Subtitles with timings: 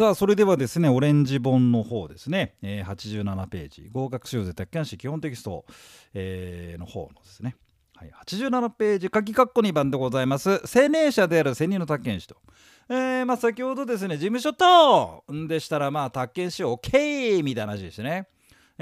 [0.00, 3.90] さあそれではですねオレンジ本の方ですね、えー、87ページ。
[3.92, 5.66] 合格しようぜ宅建士基本テキスト、
[6.14, 7.54] えー、の方のですね、
[7.94, 10.62] はい、87ページ書きかっこ2番でございます。
[10.74, 12.36] 青年者である千人の宅建士と、
[12.88, 18.26] えー、まあ先ほどですね事務所とでしたらまあ宅建士 OK みたいな話ですね。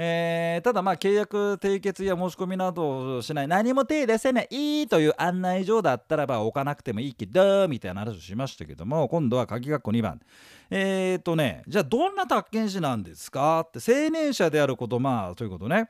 [0.01, 3.49] えー、ただまあ契約締結や申し込みなどをしない。
[3.49, 10.21] 何も手出せないという案内状だったらば置かなくてもいいけどみたいな話をしましたけども今度は鍵括弧2番。
[10.69, 15.89] えっ、とねじゃあどんな宅建士なんですかって青年者であることまあということね、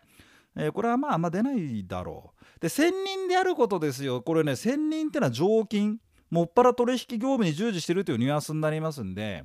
[0.56, 2.60] えー、これはまああんま出ないだろう。
[2.60, 4.24] で専任であることですよ。
[4.24, 6.00] これね専任ってのは常勤。
[6.32, 9.44] もっぱら取引業務に従事してるというニュアンスになりますんで。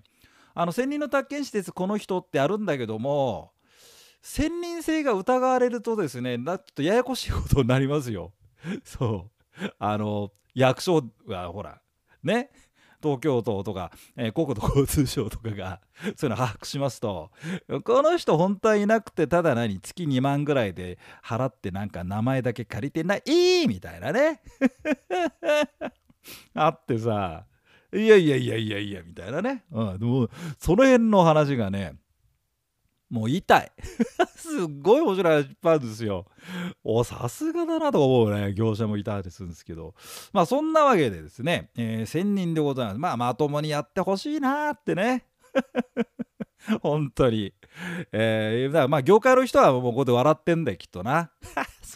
[0.55, 1.70] あの専任の宅建士です。
[1.70, 3.53] この人ってあるんだけども
[4.24, 8.33] 専任性が疑われるとですねちょっとややこしいことになりますよ。
[8.83, 9.70] そう。
[9.78, 11.80] あの役所はほら
[12.23, 12.50] ね。
[13.02, 15.83] 東京都とか、えー、国土交通省とかが
[16.16, 17.30] そういうの把握しますと
[17.84, 24.41] この人本当はいなくてただ何月2万ぐらいで払ってなんか名前だけ借りてないみたいなね。
[26.55, 27.45] あってさ
[27.92, 31.98] いやいやいやいやいやみたいなね、うん、でもその辺の話がね
[33.15, 33.73] もう痛い
[34.34, 36.27] すっごい面白い話いっぱいあるんですよ。
[36.83, 39.95] おさすがだなと思うね業者もいたりするんですけど
[40.33, 45.27] まあそんなわけでですね、えー、1000人でございますまあまともにやってほしいなってね
[46.83, 47.55] 本当に。
[48.11, 51.31] えー、だからまあ業界の人はもうここで笑ってんだよきっとな。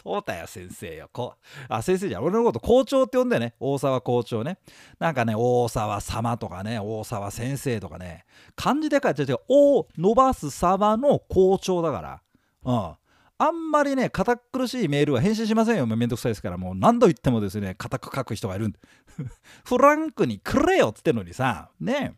[0.03, 1.09] そうだよ先生よ。
[1.11, 1.35] こ
[1.67, 4.57] あ先生じゃ俺のこと校長って呼んでね大沢校長ね。
[4.99, 8.25] なんかね大沢様とかね大沢先生とかね
[8.55, 9.37] 漢字で書いて違う
[9.97, 12.21] 「伸ばす様」の校長だから。
[12.63, 12.95] うん。
[13.41, 15.87] あんまりね、堅苦しいメールは返信しませんよ。
[15.87, 18.79] めんどくさいですから、もう何度言ってもですね、固く書く人がいるんで
[19.63, 22.17] フランクにくれよっつってんのにさ、ね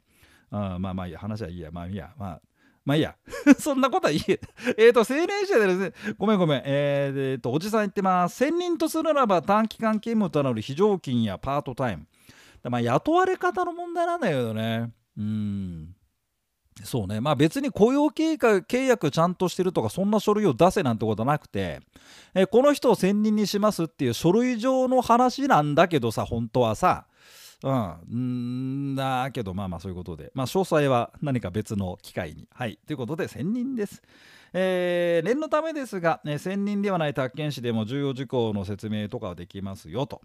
[0.50, 2.42] あまあまあいいや、話はいいや、まあいいや、まあ、
[2.86, 3.16] まあいいや。
[3.60, 4.22] そんなことはいい。
[4.78, 6.62] えっと、青年者でですね、ごめんごめん。
[6.66, 8.38] えー、えー、と、おじさん言ってます。
[8.38, 12.06] 専任とするならば短期間勤務となる非常勤やパートタイム。
[12.64, 14.92] まあ、雇われ方の問題なんだけどね。
[15.18, 15.96] うん。
[16.84, 17.20] そうね。
[17.22, 21.82] まあ別に雇用契約ちゃんとしてるとか、そんな書類を出せなんてことはなくて、
[22.34, 27.06] えー、この人を専任にしますっていう書類上の話なんだけどさ、本当はさ、
[27.64, 32.48] うん、だけどまあまあそういうことで、まあ、詳細は何か別の機会に。
[32.52, 34.02] はい、ということで専任です。
[34.54, 40.22] えー、念のためですが、ね、専任ではない宅建士でも重要事項の説明とかはできますよと。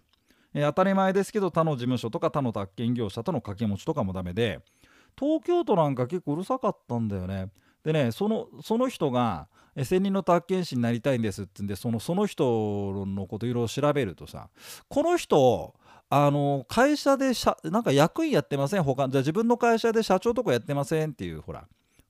[0.53, 4.59] えー、当たり前ですけど他の事務所とか他の宅建業者との掛け持ちとかもダメで
[5.17, 7.49] 東京都なんか結構うるさかったんだよね。
[7.83, 14.49] でねそのその人がえ専任の宅建士になりたいんですってんでそのその人のこといろいろ調べるとさ
[14.89, 15.75] この人
[16.09, 18.83] あの会社でしゃなんか役員やってません？
[18.83, 21.67] 他じゃ自分の会社で社長とかやってませんっていうほら。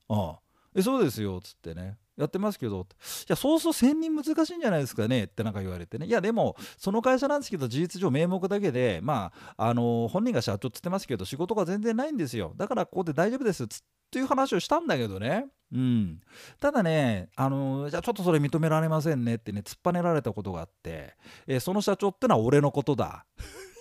[0.10, 0.36] うん
[0.76, 1.38] えそうですよ。
[1.38, 1.98] っつってね。
[2.18, 2.82] やってますけど。
[2.82, 2.86] い
[3.28, 6.06] やそうそう1000人難しいんじゃないですかねってなんか言われてね。
[6.06, 12.54] いやでもその会社なんですけど事実上名目だけでまああの本人が社長って言ってますけど仕事が全然ないんですよ。
[12.58, 13.64] だからここで大丈夫です。
[13.64, 15.48] っつっていう話をしたんだけどね。
[15.74, 16.22] うん、
[16.62, 21.14] ただね、あのじゃあちょっとそれ認められませんねってね突っぱねられたことがあって、
[21.46, 23.26] えー、その社長ってのは俺のことだ。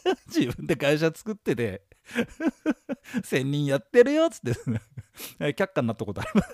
[0.28, 1.83] 自分で会社作ってて
[3.22, 4.53] 1000人やってるよっつって。
[5.55, 6.53] 却下になったことあります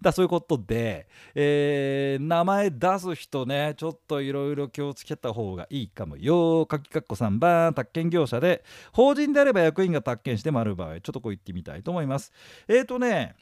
[0.00, 6.16] だそういうことで、えー、名前出す人ねちょっといろいろ気をつけた方がいいかも。
[6.16, 12.32] よかきかっこ3番宅建業者で法人であれば役員が宅建してもある場合ちょっとこう言ってみたいと思います。
[12.68, 13.34] えっ、ー、とね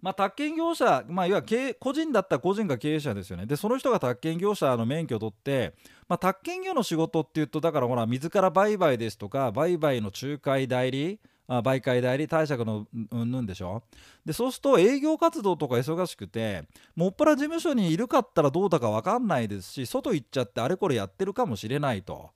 [0.00, 3.46] まあ、宅建業者、まあ、いわゆる個人だったら個人が経営者ですよね。
[3.46, 5.74] で、その人が宅建業者の免許を取って、
[6.08, 11.18] まあ、宅建業の仕事っていうと、だからほら、水から売買ですとか、売買の仲介代理、
[11.48, 13.82] あ媒介代理貸借のうんぬんでしょ
[14.24, 16.64] でそうすると営業活動とか忙しくて
[16.94, 22.30] もっぱら事務所にいるかったらどうだか分かんないですし外行っちゃってあれこれやってるかもしれないと。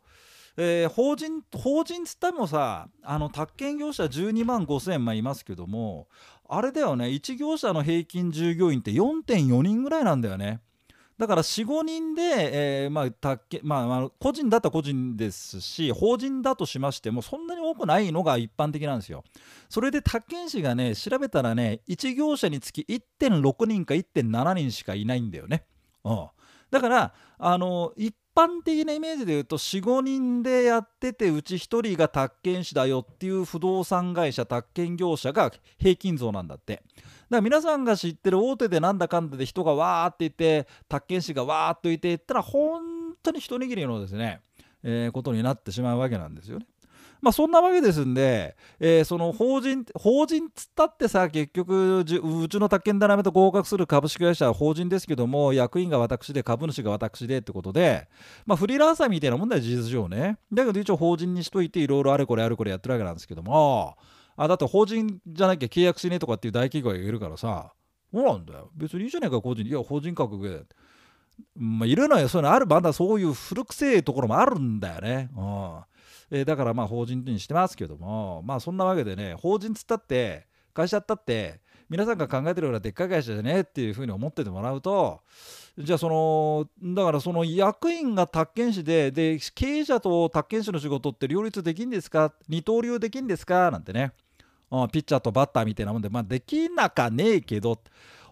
[0.56, 6.08] えー、法人法人つってもさあの宅建業者12万5000円いますけども
[6.52, 7.06] あれだよね。
[7.06, 10.60] 1業者の平均従業員って4.4人ぐらいなんだよね。
[11.16, 12.22] だから45人で、
[12.84, 19.22] えーまあたけまあ、まあ、個人だったら個人ですし法人だとしましてもそんなに多くないのが一般的なんですよ。
[19.68, 25.64] それで宅建士がね調べたらね1業者につき1.6人か1.7人しかいないんだよね、
[26.04, 26.26] うん、
[26.70, 44.40] だからあの一般的なイメージで言うと45人でやっててうち1人が宅建士だよっていう不動産会社宅建業者が平均像なんだってだから皆さんが知ってる大手でなんだかんだで人がわーっていて宅建士がわーっといてったら本当に一握りのですね、
[44.82, 46.66] えー、ことになってしまうわけなんですよね。
[47.20, 58.08] まあそんなわけですんで、えー、その法人法人つったってさ結局うちの宅建ダラメと合格する株式会社は法人ですけども役員が私で株主が私でってことで
[58.46, 60.38] まあフリーランサーみたいなもんだよ事実上ね。
[60.52, 63.96] だけど一応法人にしといていろいろあれこれあれこれやってるわけなんですけども。
[64.36, 67.74] あだって法人じゃなきゃ契約しねえとかっていう大企業がいるからさ。
[68.12, 68.70] そうなんだよ。
[68.74, 69.66] 別にいいじゃねえか個人。
[69.66, 70.62] いや法人格で。
[71.54, 72.28] まあ、いるのよ。
[72.28, 75.28] そういうのあるまだそういう古くせえところもあるんだよね。
[75.36, 75.80] うん。
[76.30, 85.22] えー、だからまあ法人にしてますけどもまあそんなわけでね法人つったって会社ったって皆さんが考えてるようなでっかい会社じゃねえっていうふうに思っててもらうと
[85.76, 92.32] じゃあそのだからその役員が宅建士でで経営者と宅建士の仕事って両立できんですか？
[92.48, 93.72] 二刀流できんですか？
[93.72, 94.12] なんてね、
[94.70, 97.80] うん、ピッチャーとバッターみたいなもんでまあできなかねえけど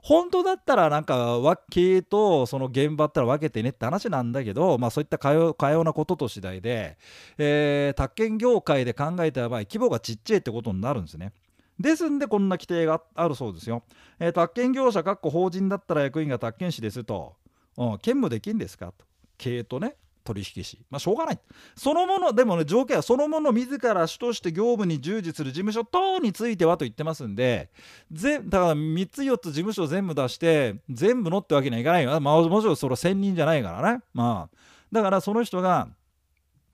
[0.09, 1.39] 本当だったらなんか
[1.69, 6.97] 経営とその現場ったら分けてねって話なんだけど、まあ、そういったかよかようなことと次第で、
[7.37, 11.35] えー、宅建業界で考えた場合規模がちっちゃいってことになるんですね。
[11.79, 13.83] ですんでこんな規定があるそうですよ。
[14.19, 17.35] えー、宅建業者、かっこ法人だったら役員が宅建士ですと、
[17.77, 19.05] うん、兼務できんですかと。
[19.37, 19.97] 経営とね、
[20.29, 20.79] 取引士。
[20.91, 21.39] まあ、しょうがない。
[21.75, 27.71] そのもの、でもね、条件はそのもの自ら主として業務に従事する事務所等についてはと言ってますんで、
[28.13, 32.11] ぜだから3つ4つ事務所全部出して、全部のってわけにはいかないよ。
[32.21, 34.03] まあ、もちろんそれ専任じゃないからね。
[34.13, 34.57] まあ、
[34.93, 35.89] だからその人が、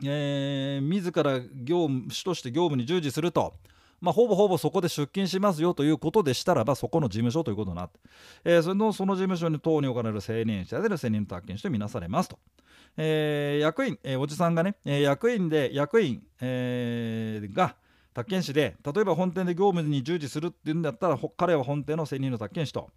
[0.03, 3.55] えー、自ら業務主として業務に従事すると。
[4.01, 8.01] まあ、ほぼほぼそこで出勤しますよということでしたらば、そこの事務所ということになって、
[8.45, 12.39] えー、そのその事務所に等に置かれる青年者での青年の宅建士とみなされますと。
[12.97, 17.77] えー、役員、えー、おじさんがね、えー、役員で役員、えー、が
[18.15, 22.91] 宅建士で例えば本店で業務に従事するっていうんだったら彼は本店の専任の宅建士と、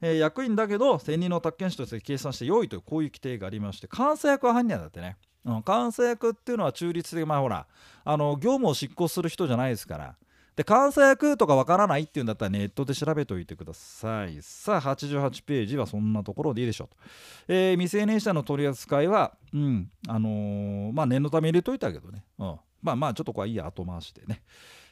[0.00, 7.66] えー、役員だけど専任の宅建士として計算して良いというこういう規定がありまして監査役は犯人だってね、うん、監査役っていうのは中立的まあほら
[8.04, 10.14] あの業務を執行する人じゃないですから
[10.56, 14.38] で監査役とかわからないっていうんだったらネットで調べておいてください。
[14.40, 16.96] さあ88ページはそんなところでいいでしょうと、
[17.48, 24.42] えー、未成年者の取り扱いはうんあのー、まあ念のため入れといたけどね、うん、まあまあちょっとこれいいや後回しでね。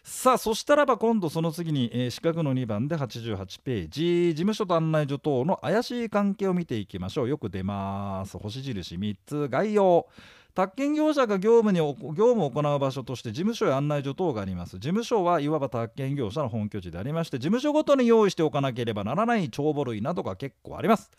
[0.04, 4.28] さあそしたらば今度その次に、えー、四角の2番で88ページ。
[4.28, 7.28] 事務所と案内所等の怪しい関係を見ていきましょう。
[7.30, 8.36] よく出ます。
[8.36, 9.48] 星印3つ。
[9.48, 10.06] 概要。
[10.54, 11.94] 宅建業者が業務に業
[12.34, 14.72] 務を行う場所として事務所や案内所等があります。
[14.72, 21.10] 事務所はいわば宅建業者の本拠地でありまして事務所ごとに用意しておかなければならない帳簿類などが結構あります。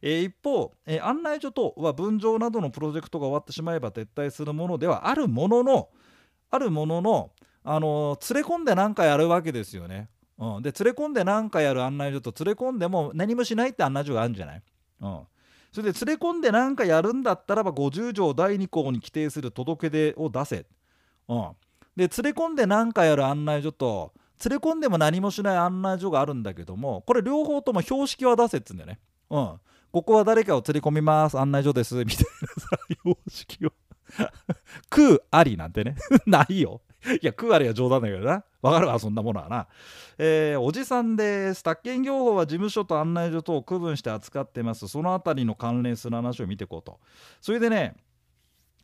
[0.00, 5.90] えー、一方、えー、案内所等は分譲などのプロジェクトが終わってしまえば撤退するものではあるものの
[6.50, 7.30] あるものの、
[7.64, 10.08] あの、連れ込んで何かやるわけですよね。
[10.40, 14.62] うん、で連れ込んで何かやる案内所と連れ込んでも何もしないって案内所があるんじゃない、
[15.02, 15.20] うん、
[15.70, 20.66] それで連れ込んで何かやるんだったらば50条第2項に規定する届け出を出せ。
[21.28, 21.50] うん、
[21.94, 24.12] で連れ込んで何かやる案内所と
[24.44, 28.98] 連れ込んでも何もしない案内所があるんだけどもこれ両方とも標識は出せっつうんだよね。
[29.28, 29.60] うん、
[29.92, 33.72] ここは誰かを連れ込みます案内所ですみたいなさ標識を。
[34.88, 35.96] 空ありなんてね。
[36.26, 36.80] ないよ。
[37.22, 38.44] いや、9割は冗談だけどな。
[38.62, 39.66] わかるわ、そんなものはな。
[40.18, 41.62] えー、おじさんです。
[41.62, 44.86] 宅建業法は事務所と案内所とを区分して扱ってます。
[44.86, 47.00] そのあたりの関連する話を見ていこうと。
[47.40, 47.96] それでね、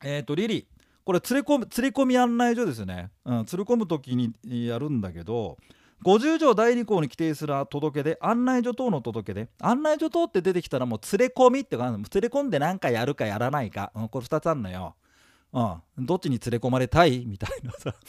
[0.02, 0.66] えっ、ー、と、リリー。
[1.04, 3.10] これ連れ込み、連れ込み案内所ですね。
[3.24, 4.32] うん、連れ込む時に
[4.66, 5.56] やるんだけど、
[6.04, 14.96] 50条第2項に規定する届け出、案内所等の届け出、案内所等って出てきたらもう連れ込みってか、連れ込んで何かやるかやらないか、うん、これ2つあるのよ。
[15.52, 17.24] うん、どっちに連れ込まれたい？
[17.26, 17.94] みたいなさ。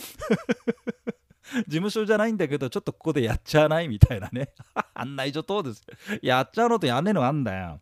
[1.66, 3.88] 事務所じゃないんだけどちょっとここでやっちゃわない？
[3.88, 4.50] みたいなね。
[4.94, 5.86] 案内所等です。
[6.22, 7.80] やっちゃうのとやんねえのあんだよ。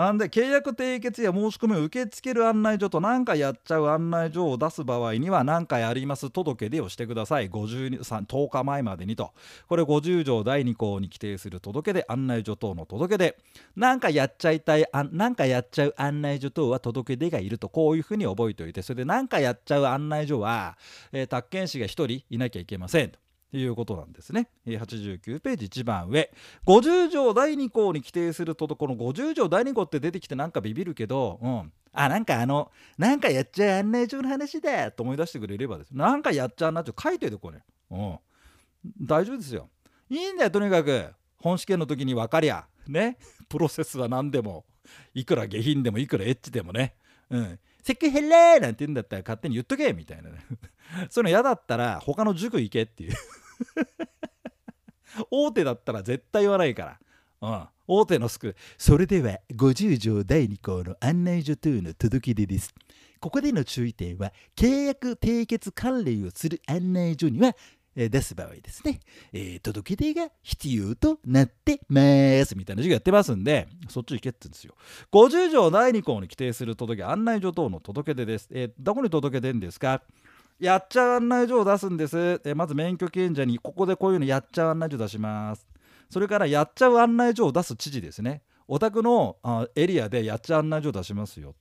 [0.00, 7.50] なんで契約締結や申し込みを受け付ける案内所と何かやっちゃう案内所を出す場合には何かやります届け出をしてください。
[7.50, 9.32] 10日前までにと。
[9.68, 13.36] これ50条第2項に規定する届け出案内所等の届け出。
[13.76, 18.80] 何かやっちゃいたい何かやっちゃう案内所等は届け出がいるとこういうふうに覚えておいて。
[18.80, 20.78] それで何かやっちゃう案内所は、
[21.12, 23.12] えー、宅建士が1人いなきゃいけません。
[23.52, 24.48] いうことなんですね。
[24.66, 26.32] 89ページ一番上。
[26.66, 31.72] 50条第2項に規定すると、この50条第2項って出てきてなんかビビるけど、うん。
[31.92, 35.90] あ、なんかあの、なんかやっちゃう案内状の話だと思い出してくれればです。
[35.90, 37.58] なんかやっちゃう案内状書いてるこれ。
[37.90, 38.18] うん。
[39.00, 39.68] 大丈夫ですよ。
[40.08, 41.12] いいんだよ、とにかく。
[41.38, 42.66] 本試験の時に分かりゃ。
[42.86, 43.18] ね。
[43.48, 44.64] プロセスは何でも。
[45.14, 46.94] いくら下品でもいくらエッチでもね。
[47.30, 47.58] うん。
[47.82, 50.36] セクヘレーなんて言うんだったら勝手に言っとけみたいなね。
[51.08, 53.14] そういうの嫌だったら他の塾行けっていう
[55.30, 56.98] 大手だったら絶対言わないか
[57.40, 57.48] ら。
[57.48, 57.68] うん。
[57.92, 62.74] 大手のスクールそれでは50条第2項の案内所等の届け出です。
[63.18, 67.54] ここでの注意点は契約締結関連をする案内所には
[68.08, 69.00] 出す場合ですね、
[69.32, 72.00] えー、届け出が必要となってま
[72.44, 74.74] すみたいな授業やってますんでそっち行けって言うんですよ。
[75.12, 80.02] 50条第2項に規定する届け案内所等の届け出です、えー、どこに届け出んですか？
[80.58, 85.66] やっちゃう案内所を出すんです、えー、まず免許権者にここでこういうのやっちゃう案内所出します。
[86.10, 88.42] それからやっちゃう案内所を出す知事ですね。
[88.68, 91.54] お宅のあエリアでやっちゃう案内所を出しますよ。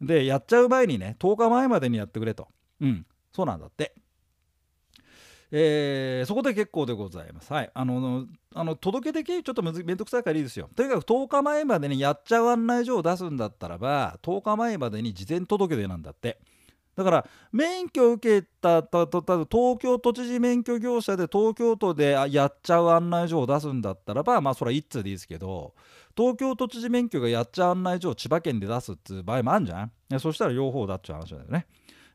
[0.00, 2.48] でやっちゃう前にね10日前までにやってくれと。
[2.80, 3.06] うん。
[3.32, 3.94] そうなんだって。
[5.50, 7.52] えー、そこで結構でございます。
[7.52, 7.70] はい。
[7.72, 10.68] あの、あの届け出系ちょっとめんどくさいからいいですよ。
[10.76, 16.38] とにかく10日前までにやっちゃう案内所を出すんだったらば、10日前までに事前届け出なんだって。
[16.98, 25.74] だから免許を受けた東京都知事免許業者で東京都でやっちゃう案内所を出すんだったらばまあそれは1通でいいですけど
[26.16, 31.68] 東京都知事免許がやっちゃう案内所を千葉県で出すっていう場合もあるじゃんそしたら両方だっちゅう話だよね。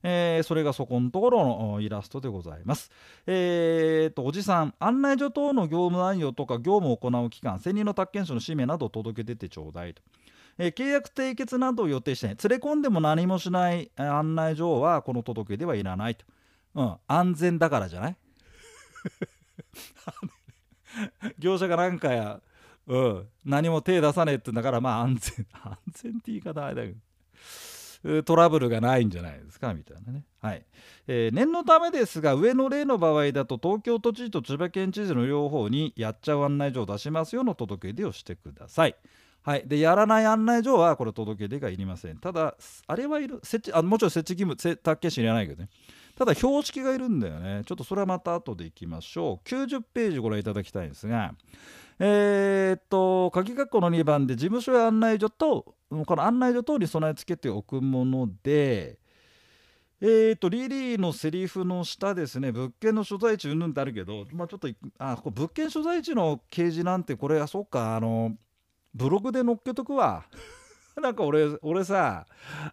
[0.04, 2.92] えー、それがそこのところのイラストでございます。
[3.26, 10.02] えーと、おじさん、案内所等の業務内容とか業務を行う期間、専任の宅建所の氏名などを届け出てちょうだいと。
[10.58, 16.26] えー、契約締結などを予定して、連れ込んでも何もしない案内所はこの届け出はいらないと。
[16.76, 18.18] うん、安全だからじゃない？
[21.40, 22.40] 業者がなんかや、
[22.88, 26.96] うん、何も手出さねえってんだからまあ安全安全って言い方あれだけど
[28.26, 29.74] トラブルがないんじゃないですか？
[29.74, 30.26] みたいなね。
[30.42, 30.66] はい、
[31.08, 38.96] えー、念のためですが上の例の場合だと東京都知事と千葉県知事の両方にやっちゃう案内状を出しますよの届け出をしてください。
[39.42, 42.18] はい、でやらない案内状はこれ届け出がいりません。
[42.18, 42.56] ただ
[42.88, 45.70] あれはいる設置あもちろん設置義務宅建士いらないけどね。
[46.16, 47.64] ただ標識がいるんだよね。
[47.66, 49.48] ちょっとそれはまた後でいきましょう。
[49.48, 51.34] 90ページご覧いただきたいんですが、
[52.00, 58.98] えー、っと鍵括弧の2番で事務所や案内所とこの案内所等に備え付けておくもので
[60.06, 68.36] えーと、リリーのセリフの下ですね、物件の所在地うんぬんってあるけど、まあ、ちょっと、あ、こ物件所在地の掲示なんて、これ、あ、そっか、あの、
[68.94, 70.26] ブログで載っけとくわ。
[71.02, 72.28] なんか俺、俺さ、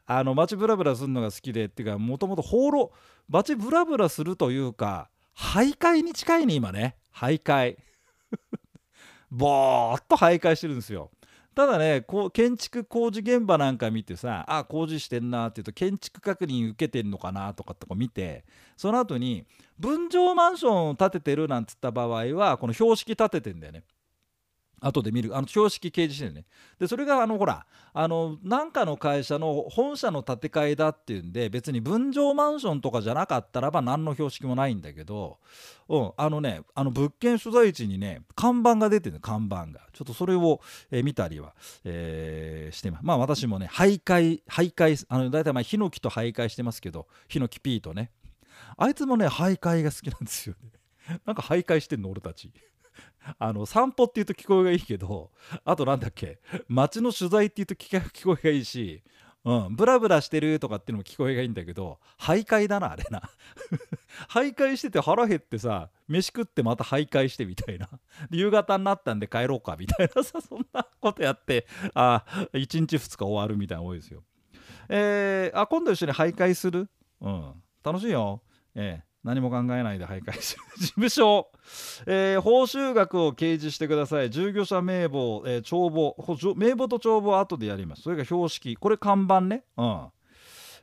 [0.06, 2.90] あの、街ブラブラするのが好きで、っていうか、もともと放浪、
[3.28, 6.96] 街ブラブラするというか、徘徊に近いね、今ね。
[7.14, 7.76] 徘徊。
[9.30, 11.10] ぼーっと徘徊してるんですよ。
[11.54, 18.44] ただねこう建築工事現場なんか見てさあ工事してんなって言うと建築確認受けてんのかなとかとか見て
[18.76, 19.44] その後に
[19.78, 23.82] 分譲マンションを建ててるなんつった場合はこの標識立ててんだよね。
[24.80, 26.44] 後で見るあの標識掲示してね。
[26.78, 35.38] でそれがあのほらあのなんかの会社の本社の建て替えだっていうんで別に分譲マンションとかじゃなかったらば何の標識もないんだけど、
[35.88, 39.80] うん、あのねあの物件所在地にね看板が出てる看板が。
[39.92, 40.60] ちょっとそれを、
[40.90, 43.04] えー、見たりは、えー、してます。
[43.04, 48.10] まあ私もね徘徊徘徊あの大体まあヒノキと徘徊してますけどヒノキピーとね。
[48.78, 50.70] あいつもね徘徊が好きなんですよね。
[51.26, 52.50] なんか徘徊してんの俺たち。
[53.38, 55.30] あの散歩って言うと聞こえがいいけど
[55.64, 59.02] あとなんだっけ街の取材って言うと 聞こえがいいし、
[59.44, 63.22] うん、ブラブラしてるとかっていうのも聞こえがいいんだけど徘徊だなあれな。
[64.28, 67.88] 徘徊してて腹減ってさ飯食ってまた徘徊してみたいな。
[68.30, 74.24] 夕方になったんで帰ろうかみたいなさそんなことやってあ1日2日終わるみたいなの多いですよ。
[74.88, 76.88] えー、あ今度一緒に徘徊する？
[77.20, 77.62] うん。
[77.82, 78.42] 楽しいよ。
[78.74, 79.09] ええ。
[79.22, 81.50] 何も考えないで徘徊する事務所、
[82.06, 84.30] えー、報酬額を掲示してください。
[84.30, 86.16] 従業者名簿、えー、帳簿
[86.56, 88.02] 名簿と帳簿は後でやります。
[88.02, 88.76] それが標識。
[88.76, 89.64] これ看板ね。
[89.76, 90.06] うん。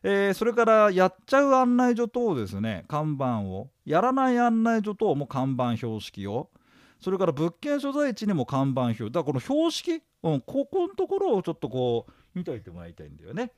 [0.03, 2.85] えー、それからやっちゃう案内所等ですね。
[2.87, 3.69] 看板を。
[3.85, 6.51] やらない案内所等も看板標識を。
[6.99, 13.51] それから物件所在地にも看板表だからこの標識、うん、ここのところをちょっとこう見といてもらいたいんだよね。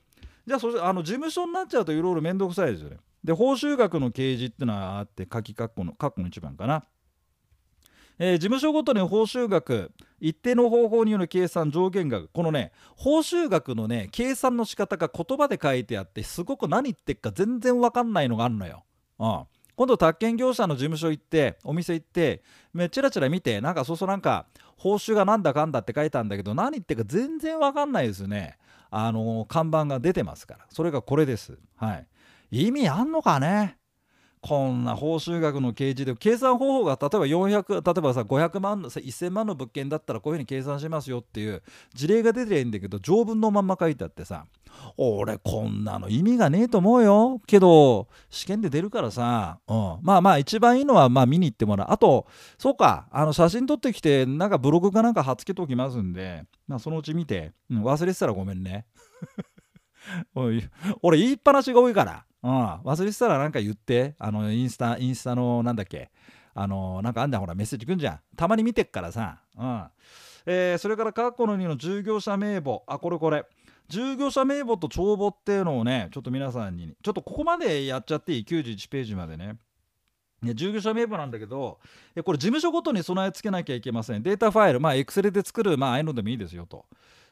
[0.45, 2.97] じゃあそしてあの事務所になっちゃうといろいろ面倒くさいですよね。
[3.29, 6.83] で報酬額の掲示っていうのはあって書き括弧の括弧の1番かな、
[8.17, 12.29] えー、事務所ごとに報酬額一定の方法による計算上限額。
[12.33, 18.83] このね報酬額のね計算の仕方が言葉で書いてあってすごく何言ってっか全然わかんないのがあるのよ。
[19.19, 19.43] うん。
[19.75, 22.41] 今度宅建業者の事務所行ってお店行って
[22.73, 28.57] めチラチラ見てなんかそうそうなんか報酬がなんだかんだって書いたんだけど何言ってるか全然わかんないですね。
[28.89, 30.65] あの看板が出てますから。
[30.71, 31.59] それがこれです。
[31.75, 32.07] はい。
[32.51, 33.79] 意味あんのかね？
[34.41, 41.61] こんな報酬額の掲示で計算方法が例えば400例えばさ500万1000万の物件だったらこういうふうに計算しますよっていう
[41.93, 44.45] 事例が出てりゃいいんだけど条文のまんま書いてあってさ
[44.95, 47.41] 俺こんなの意味がねえと思うよ。
[47.47, 51.87] けど試験で出るからさ、うん、まあまあ一番いいのはまあ見に行ってもらう。
[51.89, 52.25] あと
[52.57, 58.85] そうかあの写真撮ってきてなんかブログかなんか貼っつけておきますんで、まあ、そのうち見て、うん、忘れてたらごめんね。
[61.01, 64.15] 俺言いっぱなしが多いから、うん、忘れてたらなんか言って。
[64.17, 66.11] あのインスタインスタのなんだっけ。
[66.53, 68.19] あのなんかあんだほらメッセージくんじゃん。
[68.35, 69.85] たまに見てっからさ、うん。
[70.45, 72.83] えーそれから括弧の2の従業者名簿。
[72.87, 73.45] あこれこれ。
[73.87, 79.55] 従業者名簿と帳簿っていうのをねちょっと皆さんにちょっとここまでやっちゃっていい？91ページまでね。
[80.41, 81.79] ね従業者名簿なんだけど
[82.23, 84.23] これ事務所ごとに備え付けなきゃいけません。
[84.23, 84.79] データファイル。
[84.79, 86.85] まあ Excel で作るまあああいうのでもいいですよと、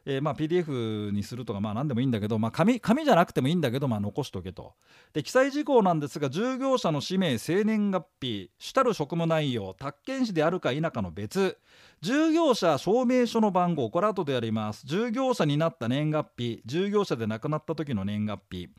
[0.09, 4.73] えーまあ PDF にするとかまあ何でもいいんだけどまあ紙紙じゃなくてもいいんだけどまあ残しとけと。
[5.13, 11.57] で記載事項なんですが従業者の氏名生年月日主たる職務内容宅建士であるか否かの別。
[11.99, 14.83] 従業者証明書の番号これ後でやります。
[14.85, 18.69] 従業者になった年月日従業者で亡くなった時の年月日。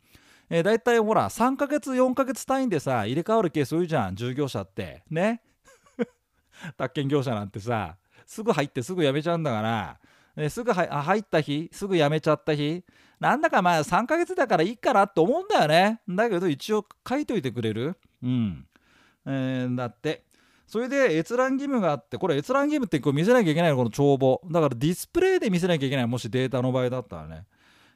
[0.49, 5.03] えー、だいたいほら3ヶ月4ヶ月単位でさ入れ替わるケース多いじゃん従業者って。
[5.11, 5.43] ね？
[6.79, 9.99] 宅建業者なんてさすぐ入ってすぐ辞めちゃうんだから、
[10.49, 12.85] すぐはあ入った日すぐ辞めちゃった日。
[13.19, 16.01] なんだかまあ3ヶ月だからいいかなって思うんだよね。
[16.09, 17.97] だけど一応書いといてくれる？
[18.23, 18.67] うん、
[19.27, 20.25] えーだって。
[20.69, 23.77] それで閲覧義務があってこれ閲覧義務ってこう見せなきゃいけないの？
[23.79, 24.41] この帳簿。
[24.51, 26.07] だからディスプレイで見せなきゃいけない。
[26.07, 27.47] もしデータの場合だったらね。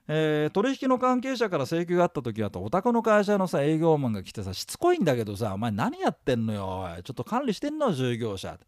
[0.08, 2.60] えー取引の関係者から請求があった時はと。
[2.60, 7.02] お宅の会社のさ営業マンが来てさしつこいんだけどさお前何やってんのよおい。
[7.04, 8.58] ちょっと管理してんの従業者。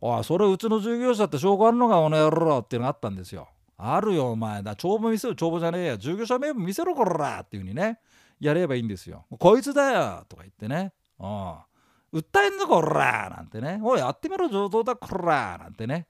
[0.00, 3.48] おいそれうちの従業者って証拠あるのかこの野郎っていうのがあったんですよ
[3.78, 4.74] あるよお前だ。
[4.74, 5.98] 帳簿見せろ帳簿じゃねえや。
[5.98, 7.98] 従業者名簿見せろこらっていうふうにね
[8.40, 11.54] やればいいんですよこいつだよとか言ってねうん
[12.12, 16.06] 訴えんぞこらなんてねおいやってみろ上等だこらなんてね。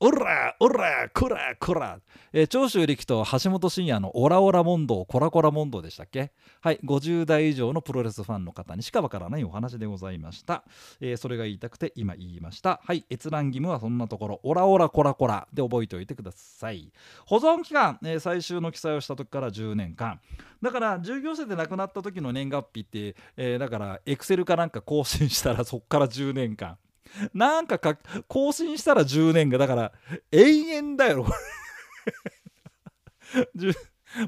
[0.00, 1.98] おらおらこらこら、
[2.32, 6.30] えー長州力と橋本真也のオラオラ問答コラコラ問答でしたっけ？
[6.60, 10.62] はい50代以上のプロレスファンの方にしかわからないお話でございました、
[11.00, 12.80] えーそれが言いたくて今言いました。
[12.84, 16.92] はい閲覧義務はそんなところオラオラコラコラで覚えておいてください。
[17.26, 20.20] 保存期間、えー最終の記載をした時から10年間。
[20.62, 26.78] だから従業者で亡くなった時の年月日って、えだからエクセルかなんか更新したらそっから10年間。
[27.34, 29.92] なんかか更新したら10年がだから
[30.30, 31.26] 永遠だよ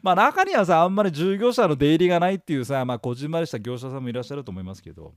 [0.03, 5.14] まあ中にはさあんまり従業者の出入りがないっていうさまあこじんまりした業者さんもいらっしゃると思いますけど。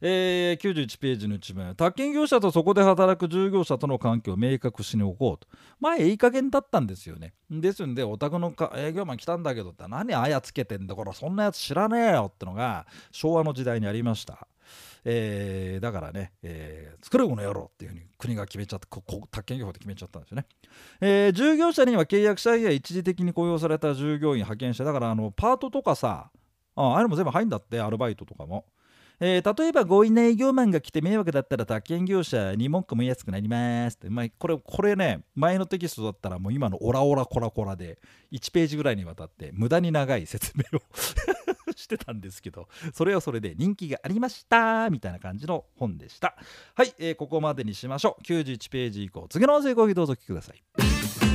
[0.00, 5.48] えー91ページの一番宅建業者とそこで働く従業者との関係を明確しにおこうと。
[5.80, 7.34] 前いい加減だったんですよね。
[7.50, 14.46] ですんでお宅のか営業マン来たんだけどって何あやつけてんだこらそんなやつ知らねえよってのが昭和の時代にありました。
[15.08, 20.46] えーだからね、えー作るこの野郎っていうふうに国が決めちゃってここ宅建業法で決めちゃったんですよね、
[21.00, 26.30] えー従業者には契約者や一時的に雇用された従業員派遣者だからあのパートとかさ
[26.74, 28.66] あああいうのも全部入るんだってアルバイトとかも、
[29.20, 37.98] えー例えば強引な営業マンが来て迷惑だったら宅建業者に文句も言いやすくなりますって、まあ、これこれね前のテキストだったらもう今のオラオラコラコラで
[38.32, 40.82] 1ページぐらいにわたって無駄に長い説明を
[41.76, 46.36] してたんですけどそれはそれで人気がありましたみたいな感じの本でした。
[46.74, 48.22] はい、えーここまでにしましょう。
[48.22, 49.26] 91ページ以降。
[49.28, 51.25] 次の音声講義どうぞお聞きください。